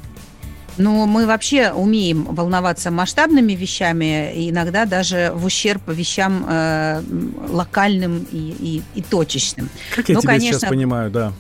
[0.79, 7.03] Но мы вообще умеем волноваться масштабными вещами, иногда даже в ущерб вещам э,
[7.49, 9.69] локальным и, и, и точечным.
[9.95, 11.33] Как я ну, тебя конечно, сейчас понимаю, да.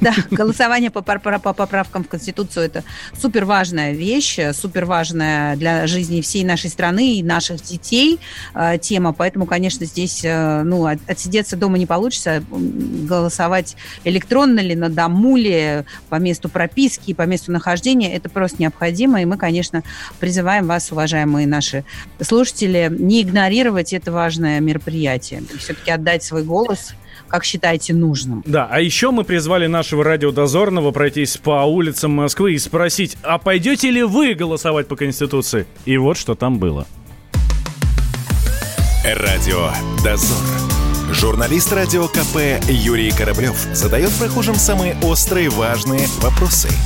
[0.00, 2.84] Да, голосование по, по, по поправкам в Конституцию– это
[3.18, 8.18] супер важная вещь, супер важная для жизни всей нашей страны и наших детей
[8.54, 9.12] э, тема.
[9.12, 12.42] Поэтому, конечно, здесь э, ну, от, отсидеться дома не получится.
[12.50, 19.22] Голосовать электронно ли, на дому ли, по месту прописки, по месту нахождения– это просто необходимо.
[19.22, 19.82] И мы, конечно,
[20.18, 21.84] призываем вас, уважаемые наши
[22.20, 25.42] слушатели, не игнорировать это важное мероприятие.
[25.58, 26.94] Все-таки отдать свой голос
[27.34, 28.44] как считаете нужным.
[28.46, 33.90] Да, а еще мы призвали нашего радиодозорного пройтись по улицам Москвы и спросить, а пойдете
[33.90, 35.66] ли вы голосовать по Конституции?
[35.84, 36.86] И вот что там было.
[39.04, 39.70] Радио
[40.04, 40.38] «Дозор».
[41.10, 46.68] Журналист радио КП Юрий Кораблев задает прохожим самые острые важные вопросы–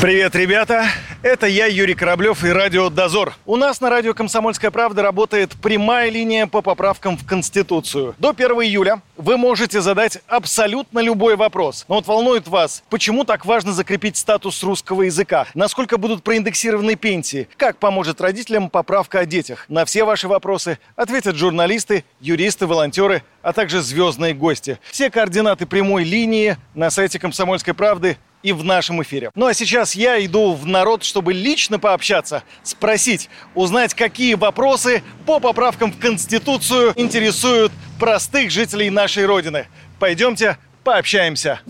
[0.00, 0.86] Привет, ребята!
[1.24, 3.34] Это я, Юрий Кораблев и Радио Дозор.
[3.44, 8.14] У нас на радио «Комсомольская правда» работает прямая линия по поправкам в Конституцию.
[8.16, 11.84] До 1 июля вы можете задать абсолютно любой вопрос.
[11.88, 15.48] Но вот волнует вас, почему так важно закрепить статус русского языка?
[15.54, 17.48] Насколько будут проиндексированы пенсии?
[17.56, 19.64] Как поможет родителям поправка о детях?
[19.68, 24.78] На все ваши вопросы ответят журналисты, юристы, волонтеры, а также звездные гости.
[24.92, 29.30] Все координаты прямой линии на сайте «Комсомольской правды» и в нашем эфире.
[29.34, 35.40] Ну а сейчас я иду в народ, чтобы лично пообщаться, спросить, узнать, какие вопросы по
[35.40, 39.66] поправкам в Конституцию интересуют простых жителей нашей Родины.
[39.98, 41.60] Пойдемте пообщаемся.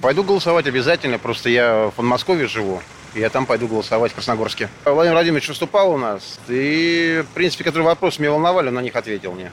[0.00, 2.82] Пойду голосовать обязательно, просто я в Подмосковье живу.
[3.14, 4.68] Я там пойду голосовать в Красногорске.
[4.84, 8.96] Владимир Владимирович выступал у нас, и, в принципе, которые вопросы меня волновали, он на них
[8.96, 9.52] ответил мне.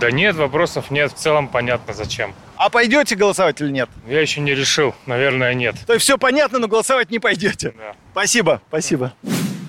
[0.00, 1.12] Да нет, вопросов нет.
[1.12, 2.34] В целом понятно, зачем.
[2.56, 3.88] А пойдете голосовать или нет?
[4.06, 4.94] Я еще не решил.
[5.06, 5.76] Наверное, нет.
[5.86, 7.74] То есть все понятно, но голосовать не пойдете?
[7.76, 7.94] Да.
[8.12, 9.12] Спасибо, спасибо.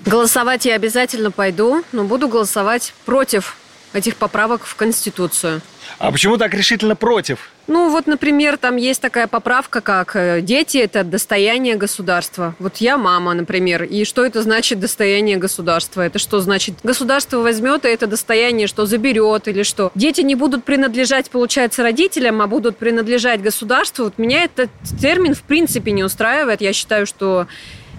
[0.04, 3.56] Голосовать я обязательно пойду, но буду голосовать против
[3.92, 5.62] этих поправок в Конституцию.
[5.98, 7.50] А почему так решительно против?
[7.68, 12.54] Ну, вот, например, там есть такая поправка, как э, дети– это достояние государства.
[12.58, 16.02] Вот я мама, например, и что это значит достояние государства?
[16.02, 16.74] Это что значит?
[16.82, 19.90] Государство возьмет и это достояние что, заберет или что?
[19.94, 24.04] Дети не будут принадлежать, получается, родителям, а будут принадлежать государству.
[24.04, 26.60] Вот меня этот термин в принципе не устраивает.
[26.60, 27.46] Я считаю, что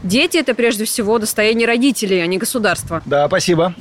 [0.03, 3.01] дети– это прежде всего достояние родителей, а не государства.
[3.05, 3.73] Да, спасибо.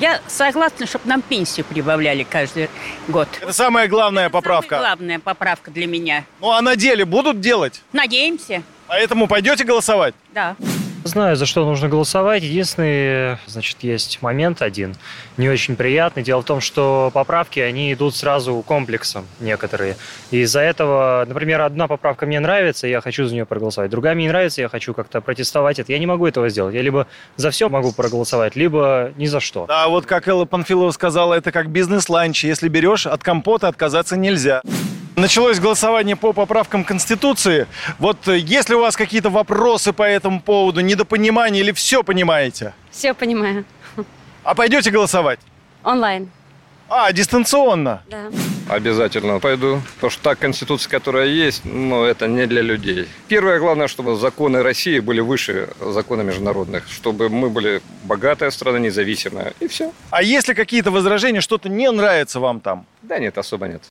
[0.00, 2.68] Я согласна, чтобы нам пенсию прибавляли каждый
[3.08, 3.28] год.
[3.40, 4.76] Это самая главная поправка.
[4.76, 6.24] Самая главная поправка для меня.
[6.40, 7.82] Ну а на деле будут делать?
[7.92, 8.62] Надеемся.
[8.86, 10.14] Поэтому пойдете голосовать?
[10.32, 10.56] Да.
[11.04, 12.42] Знаю, за что нужно голосовать.
[12.42, 14.96] Единственный, значит, есть момент один,
[15.36, 16.22] не очень приятный.
[16.22, 19.96] Дело в том, что поправки, они идут сразу комплексом некоторые.
[20.30, 23.90] И из-за этого, например, одна поправка мне нравится, я хочу за нее проголосовать.
[23.90, 25.92] Другая мне не нравится, я хочу как-то протестовать это.
[25.92, 26.74] Я не могу этого сделать.
[26.74, 29.66] Я либо за все могу проголосовать, либо ни за что.
[29.66, 32.44] Да, вот как Элла Панфилова сказала, это как бизнес-ланч.
[32.44, 34.62] Если берешь, от компота отказаться нельзя.
[35.16, 37.68] Началось голосование по поправкам Конституции.
[38.00, 42.74] Вот э, если у вас какие-то вопросы по этому поводу, недопонимание или все понимаете?
[42.90, 43.64] Все понимаю.
[44.42, 45.38] А пойдете голосовать?
[45.84, 46.28] Онлайн.
[46.88, 48.02] А, дистанционно?
[48.10, 48.30] Да.
[48.68, 53.08] Обязательно пойду, потому что та конституция, которая есть, ну, это не для людей.
[53.28, 59.54] Первое, главное, чтобы законы России были выше закона международных, чтобы мы были богатая страна, независимая,
[59.60, 59.92] и все.
[60.10, 62.84] А если какие-то возражения, что-то не нравится вам там?
[63.02, 63.82] Да нет, особо нет.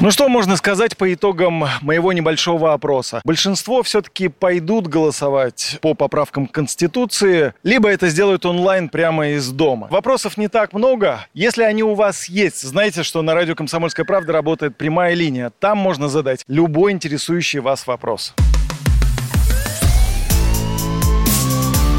[0.00, 3.20] Ну что можно сказать по итогам моего небольшого опроса?
[3.24, 9.88] Большинство все-таки пойдут голосовать по поправкам Конституции, либо это сделают онлайн прямо из дома.
[9.90, 11.26] Вопросов не так много.
[11.34, 15.50] Если они у вас есть, знаете, что на радио «Комсомольская правда» работает прямая линия.
[15.58, 18.34] Там можно задать любой интересующий вас вопрос.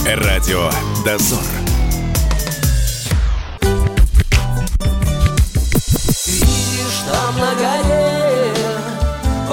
[0.05, 0.69] Радио
[1.03, 1.58] «Дозор».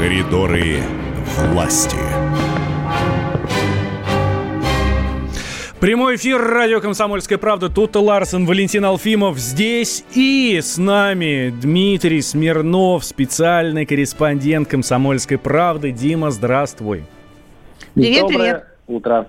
[0.00, 0.78] Коридоры
[1.50, 1.98] власти.
[5.78, 7.68] Прямой эфир радио «Комсомольская правда».
[7.68, 10.02] Тут Ларсен, Валентин Алфимов здесь.
[10.14, 15.92] И с нами Дмитрий Смирнов, специальный корреспондент «Комсомольской правды».
[15.92, 17.04] Дима, здравствуй.
[17.92, 18.64] Привет, Доброе привет.
[18.86, 19.28] утро.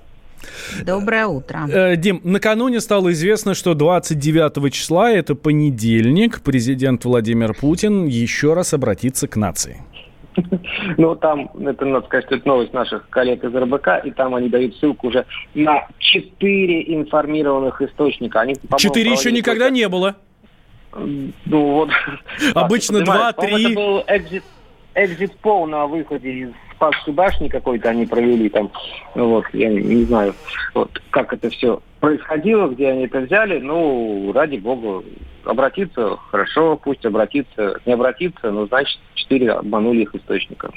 [0.85, 1.67] Доброе утро.
[1.69, 8.73] Э, Дим, накануне стало известно, что 29 числа, это понедельник, президент Владимир Путин еще раз
[8.73, 9.83] обратится к нации.
[10.97, 14.49] Ну, там, это, надо сказать, что это новость наших коллег из РБК, и там они
[14.49, 18.41] дают ссылку уже на четыре информированных источника.
[18.41, 20.15] Они, Четыре еще никогда не было.
[20.93, 21.89] Ну, вот.
[22.53, 23.65] Обычно два, три.
[23.65, 24.03] Это был
[24.93, 26.49] экзит пол на выходе из
[26.81, 28.71] Спасской башни какой-то они провели там.
[29.13, 30.33] Ну, Вот, я не, знаю,
[30.73, 33.59] вот, как это все происходило, где они это взяли.
[33.59, 35.03] Ну, ради бога,
[35.45, 37.79] обратиться хорошо, пусть обратиться.
[37.85, 40.73] Не обратиться, ну, значит, четыре обманули их источников.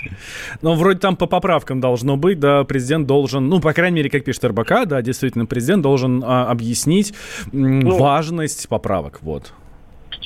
[0.60, 4.24] Ну, вроде там по поправкам должно быть, да, президент должен, ну, по крайней мере, как
[4.24, 7.14] пишет РБК, да, действительно, президент должен а, объяснить
[7.50, 7.96] м, Ну.
[7.96, 9.54] важность поправок, вот.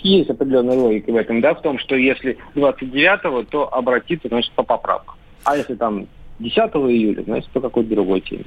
[0.03, 4.65] Есть определенная логика в этом, да, в том, что если 29-го, то обратиться, значит, по
[4.65, 5.15] поправкам.
[5.45, 6.07] А если там
[6.39, 8.45] 10 июля, значит, по какой-то другой теме.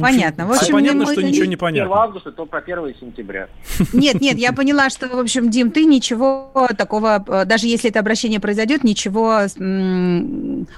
[0.00, 0.46] Понятно.
[0.46, 1.94] В А общем, понятно, мы- что ничего не 1 понятно.
[1.94, 3.48] августа, то про 1 сентября.
[3.92, 8.00] Нет, нет, я поняла, что, в общем, Дим, ты ничего такого, э, даже если это
[8.00, 9.40] обращение произойдет, ничего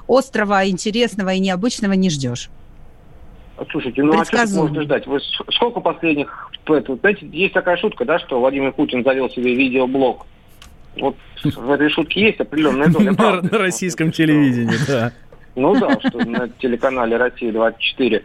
[0.09, 2.51] острого, интересного и необычного не ждешь.
[3.57, 5.07] А, Слушайте, ну а что можно ждать?
[5.07, 5.21] Вы
[5.55, 6.51] сколько последних...
[6.67, 10.27] знаете, есть такая шутка, да, что Владимир Путин завел себе видеоблог.
[10.97, 13.49] Вот в этой шутке есть определенная доля На, правды.
[13.51, 15.13] на российском телевидении, да.
[15.57, 18.23] Ну да, что на телеканале «Россия-24».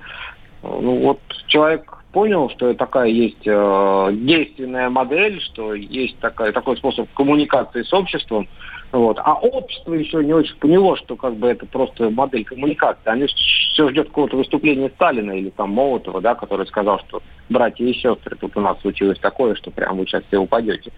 [0.64, 7.12] Ну вот человек понял, что такая есть э, действенная модель, что есть такая, такой способ
[7.14, 8.48] коммуникации с обществом.
[8.94, 9.20] Вот.
[9.20, 13.10] А общество еще не очень поняло, что как бы это просто модель коммуникации.
[13.10, 17.94] Они все ждет какого-то выступления Сталина или там Молотова, да, который сказал, что братья и
[17.94, 20.94] сестры, тут у нас случилось такое, что прям вы сейчас все упадете.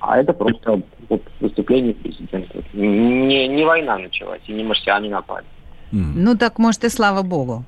[0.00, 2.62] А это просто вот, выступление президента.
[2.72, 5.44] Не, не война началась, и не марсиане напали.
[5.92, 7.64] Ну так, может, и слава богу.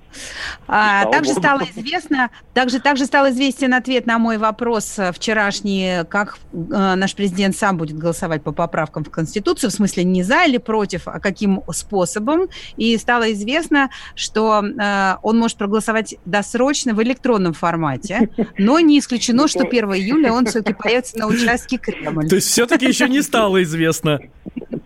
[0.69, 1.41] А, слава также богу.
[1.41, 7.15] стало известно, также, также стал известен ответ на мой вопрос э, вчерашний, как э, наш
[7.15, 11.19] президент сам будет голосовать по поправкам в Конституцию, в смысле не за или против, а
[11.19, 12.49] каким способом.
[12.77, 18.29] И стало известно, что э, он может проголосовать досрочно в электронном формате,
[18.59, 22.29] но не исключено, что 1 июля он все-таки появится на участке Кремль.
[22.29, 24.21] То есть все-таки еще не стало известно.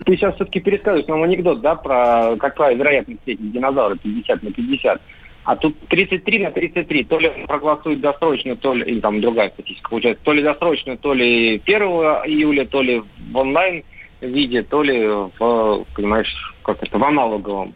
[0.07, 5.03] Ты сейчас все-таки пересказываешь нам анекдот, да, про какая вероятность этих динозавров 50 на 50.
[5.43, 7.05] А тут 33 на 33.
[7.05, 10.97] То ли он проголосует досрочно, то ли, или там другая статистика получается, то ли досрочно,
[10.97, 13.03] то ли 1 июля, то ли
[13.33, 13.83] в онлайн
[14.21, 17.75] виде, то ли в, понимаешь, как это, в аналоговом.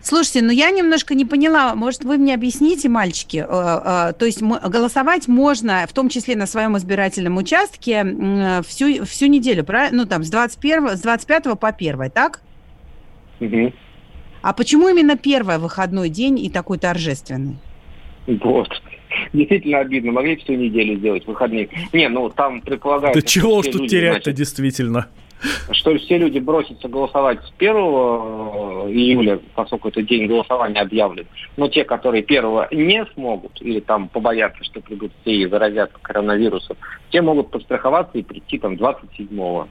[0.00, 4.40] Слушайте, ну я немножко не поняла, может, вы мне объясните, мальчики, э, э, то есть
[4.40, 8.04] м- голосовать можно, в том числе на своем избирательном участке,
[8.66, 10.04] всю, всю неделю, правильно?
[10.04, 12.40] Ну, там, с, 21, с 25 по 1, так?
[13.40, 13.74] Мгм.
[14.40, 17.56] А почему именно первый выходной день и такой торжественный?
[18.26, 18.68] Вот.
[19.32, 20.12] Действительно обидно.
[20.12, 21.68] Могли всю неделю сделать выходные.
[21.92, 23.20] Не, ну там предполагается...
[23.20, 25.08] Да чего уж тут терять-то, значит, действительно.
[25.70, 31.26] Что все люди бросятся голосовать с 1 июля, поскольку это день голосования объявлен.
[31.56, 36.76] Но те, которые 1 не смогут, или там побоятся, что придут все и заразят коронавирусом,
[37.10, 39.68] те могут подстраховаться и прийти там 27-го.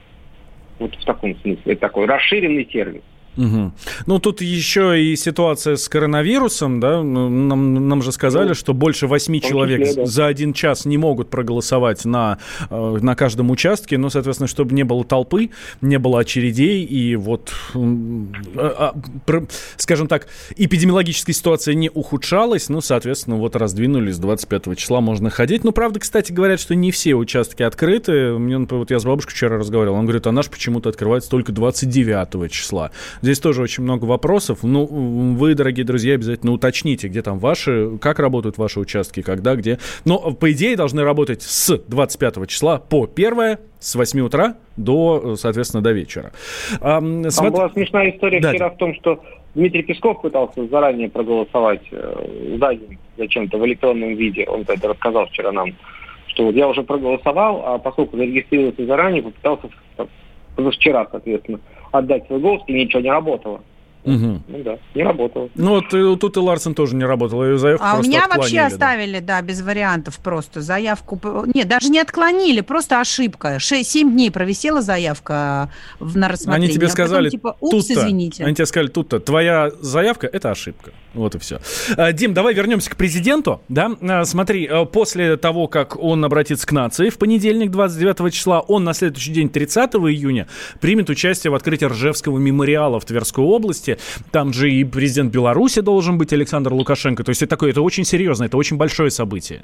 [0.78, 1.72] Вот в таком смысле.
[1.72, 3.02] Это такой расширенный сервис.
[3.38, 3.72] Мгм.
[4.06, 8.74] Ну, тут еще и ситуация с коронавирусом, да, ну, нам, нам же сказали, Ну, что
[8.74, 10.06] больше восьми человек числе, да.
[10.06, 14.82] за один час не могут проголосовать на, э, на каждом участке, ну, соответственно, чтобы не
[14.82, 18.92] было толпы, не было очередей, и вот, а,
[19.28, 19.42] а,
[19.76, 20.26] скажем так,
[20.56, 25.62] эпидемиологическая ситуация не ухудшалась, ну, соответственно, вот раздвинули с 25 числа можно ходить.
[25.62, 28.32] Ну, правда, кстати, говорят, что не все участки открыты.
[28.32, 31.52] Мне, например, вот я с бабушкой вчера разговаривал, он говорит, а наш почему-то открывается только
[31.52, 32.90] 29 числа.
[33.28, 34.60] Здесь тоже очень много вопросов.
[34.62, 39.78] Ну, вы, дорогие друзья, обязательно уточните, где там ваши, как работают ваши участки, когда, где.
[40.06, 45.82] Но, по идее, должны работать с 25 числа по 1 с 8 утра до, соответственно,
[45.82, 46.32] до вечера.
[46.80, 48.48] Ам, Там смотри- была смешная история Да.
[48.52, 49.22] вчера в том, что
[49.54, 54.46] Дмитрий Песков пытался заранее проголосовать э, за день зачем-то в электронном виде.
[54.46, 55.74] Он это рассказал вчера нам,
[56.28, 59.68] что вот я уже проголосовал, а поскольку зарегистрировался заранее, попытался
[60.56, 61.60] позавчера, соответственно,
[61.92, 63.60] отдать свой голос, и ничего не работало.
[64.08, 64.42] Мгм.
[64.48, 65.48] Ну да, не работало.
[65.54, 68.38] Ну, вот э, тут и Ларсен тоже не работал, ее заявку А у меня отклонили,
[68.38, 68.66] вообще да.
[68.66, 71.20] оставили, да, без вариантов просто заявку.
[71.54, 73.58] Нет, даже не отклонили, просто ошибка.
[73.60, 76.68] 7 дней провисела заявка в, на рассмотрение.
[76.68, 78.44] Они тебе а потом сказали, типа, упс, тут-то, извините.
[78.44, 80.92] они тебе сказали, тут-то, твоя заявка– это ошибка.
[81.14, 81.60] Вот и все.
[81.96, 83.60] А, Дим, давай вернемся к президенту.
[83.68, 84.24] Да?
[84.24, 89.32] Смотри, после того, как он обратится к нации в понедельник, 29 числа, он на следующий
[89.32, 90.46] день, 30 июня,
[90.80, 93.97] примет участие в открытии Ржевского мемориала в Тверской области.
[94.30, 97.24] Там же и президент Беларуси должен быть, Александр Лукашенко.
[97.24, 99.62] То есть это такое, это очень серьезно, это очень большое событие.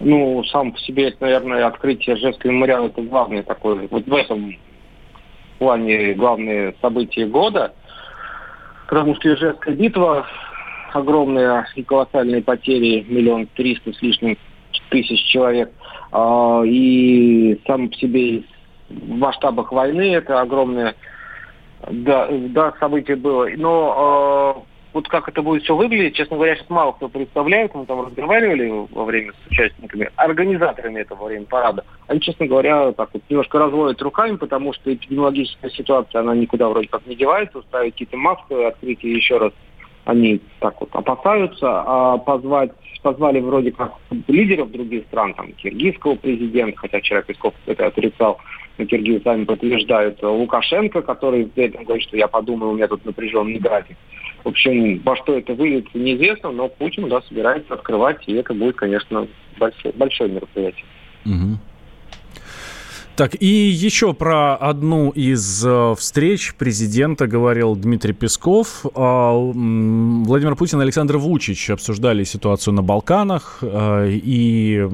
[0.00, 4.56] Ну, сам по себе, это, наверное, открытие Ржевского мемориала, это главное такое, вот в этом
[5.58, 7.72] плане главное событие года,
[8.88, 10.26] потому что Ижевская битва,
[10.92, 14.36] огромные и колоссальные потери, миллион триста с лишним
[14.90, 15.70] тысяч человек,
[16.10, 18.42] а, и сам по себе
[18.90, 20.94] в масштабах войны это огромное
[21.90, 23.48] да, да, событие было.
[23.56, 27.74] Но э, вот как это будет все выглядеть, честно говоря, сейчас мало кто представляет.
[27.74, 31.84] Мы там разговаривали во время с участниками, организаторами этого во время парада.
[32.08, 36.88] Они, честно говоря, так вот немножко разводят руками, потому что эпидемиологическая ситуация, она никуда вроде
[36.88, 37.62] как не девается.
[37.62, 39.52] Ставить какие-то массовые открытия еще раз
[40.04, 42.72] они так вот опасаются, а позвать,
[43.02, 43.94] позвали вроде как
[44.26, 48.38] лидеров других стран, там, киргизского президента, хотя вчера Песков это отрицал,
[48.78, 53.04] но киргизы сами подтверждают, Лукашенко, который при этом говорит, что я подумал, у меня тут
[53.04, 53.96] напряженный график.
[54.44, 58.76] В общем, во что это выльется, неизвестно, но Путин, да, собирается открывать, и это будет,
[58.76, 60.84] конечно, большое, большое мероприятие.
[61.24, 61.58] Мгм.
[63.22, 68.84] Так, и еще про одну из э, встреч президента говорил Дмитрий Песков.
[68.96, 74.88] А, Владимир Путин и Александр Вучич обсуждали ситуацию на Балканах э, и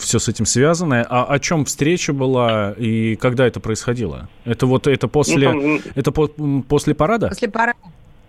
[0.00, 1.06] все с этим связанное.
[1.10, 4.30] А о чем встреча была и когда это происходило?
[4.46, 6.30] Это вот это после, Ну, там, это по-
[6.66, 7.28] после парада?
[7.28, 7.78] После парада.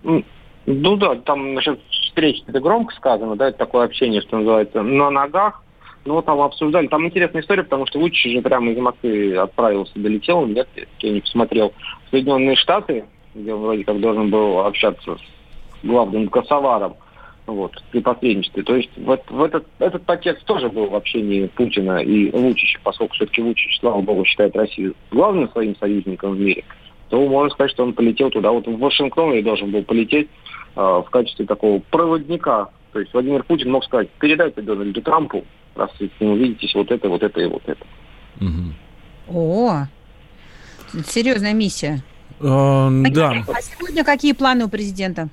[0.03, 5.09] Ну да, там насчет встреч это громко сказано, да, это такое общение, что называется, на
[5.11, 5.63] ногах.
[6.07, 6.87] Ну, там обсуждали.
[6.87, 10.65] Там интересная история, потому что Лучич же прямо из Москвы отправился, долетел, нет,
[10.99, 11.73] я не посмотрел,
[12.05, 13.03] в Соединенные Штаты,
[13.35, 16.95] где вроде как должен был общаться с главным косоваром,
[17.45, 18.63] вот, при посредничестве.
[18.63, 23.13] То есть вот в этот, этот пакет тоже был в общении Путина и Лучича, поскольку
[23.15, 26.63] все-таки Лучич, слава богу, считает Россию главным своим союзником в мире.
[27.09, 28.51] то можно сказать, что он полетел туда.
[28.51, 30.29] Вот в Вашингтон я должен был полететь
[30.77, 32.69] э, в качестве такого проводника.
[32.93, 36.91] То есть Владимир Путин мог сказать, передайте Дональду Трампу, раз вы с ним увидитесь, вот
[36.91, 37.85] это, вот это и вот это.
[39.29, 39.88] О,
[41.05, 42.01] серьезная миссия.
[42.39, 43.43] Э, да.
[43.47, 45.29] А сегодня какие планы у президента?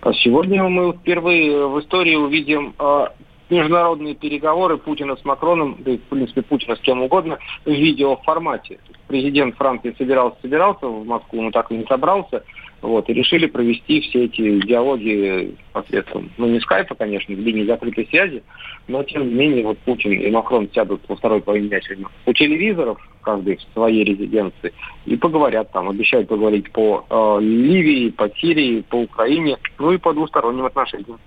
[0.00, 3.06] А сегодня мы впервые в истории увидим э,
[3.48, 8.78] международные переговоры Путина с Макроном, да и, в принципе, Путина с кем угодно, в видеоформате.
[9.08, 12.42] Президент Франции собирался, собирался в Москву, но так и не собрался.
[12.82, 18.06] Вот, и решили провести все эти диалоги посредством, ну, не скайпа, конечно, в линии закрытой
[18.06, 18.42] связи,
[18.88, 22.32] но, тем не менее, вот Путин и Макрон сядут во второй половине дня сегодня у
[22.32, 24.72] телевизоров, каждый в своей резиденции,
[25.06, 30.12] и поговорят там, обещают поговорить по э, Ливии, по Сирии, по Украине, ну и по
[30.12, 31.18] двусторонним отношениям.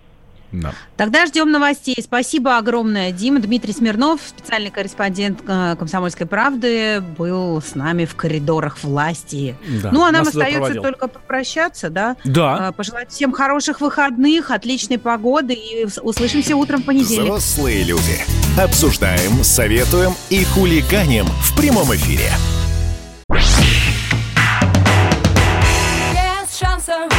[0.51, 0.73] Да.
[0.95, 1.95] Тогда ждем новостей.
[2.01, 3.39] Спасибо огромное, Дима.
[3.39, 9.55] Дмитрий Смирнов, специальный корреспондент э, «Комсомольской правды», был с нами в коридорах власти.
[9.83, 10.83] Да, ну, а нам остается проводил.
[10.83, 12.15] только попрощаться, да?
[12.23, 12.69] Да.
[12.69, 17.23] Э, Пожелать всем хороших выходных, отличной погоды и услышимся утром в понедельник.
[17.25, 18.23] Взрослые люди.
[18.57, 22.31] Обсуждаем, советуем и хулиганим в прямом эфире.
[26.13, 27.11] Без шансов,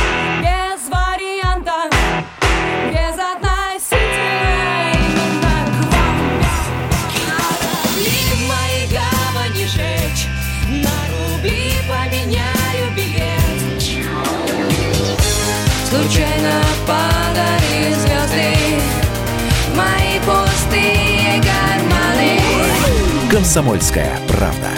[23.39, 24.71] Комсомольская правда.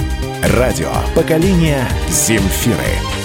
[0.58, 3.19] Радио поколения Земфиры.